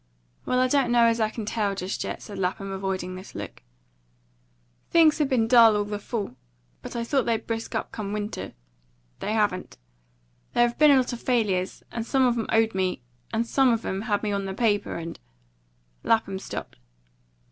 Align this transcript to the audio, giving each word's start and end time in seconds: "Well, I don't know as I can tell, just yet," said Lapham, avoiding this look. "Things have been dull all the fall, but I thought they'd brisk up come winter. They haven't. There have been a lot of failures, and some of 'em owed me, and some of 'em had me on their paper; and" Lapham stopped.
"Well, 0.47 0.57
I 0.59 0.67
don't 0.67 0.91
know 0.91 1.05
as 1.05 1.19
I 1.19 1.29
can 1.29 1.45
tell, 1.45 1.75
just 1.75 2.03
yet," 2.03 2.23
said 2.23 2.39
Lapham, 2.39 2.71
avoiding 2.71 3.13
this 3.13 3.35
look. 3.35 3.61
"Things 4.89 5.19
have 5.19 5.29
been 5.29 5.47
dull 5.47 5.77
all 5.77 5.83
the 5.83 5.99
fall, 5.99 6.35
but 6.81 6.95
I 6.95 7.03
thought 7.03 7.27
they'd 7.27 7.45
brisk 7.45 7.75
up 7.75 7.91
come 7.91 8.11
winter. 8.11 8.53
They 9.19 9.33
haven't. 9.33 9.77
There 10.55 10.67
have 10.67 10.79
been 10.79 10.89
a 10.89 10.97
lot 10.97 11.13
of 11.13 11.21
failures, 11.21 11.83
and 11.91 12.03
some 12.03 12.25
of 12.25 12.35
'em 12.35 12.47
owed 12.51 12.73
me, 12.73 13.03
and 13.31 13.45
some 13.45 13.71
of 13.71 13.85
'em 13.85 14.01
had 14.01 14.23
me 14.23 14.31
on 14.31 14.45
their 14.45 14.55
paper; 14.55 14.95
and" 14.95 15.19
Lapham 16.03 16.39
stopped. 16.39 16.77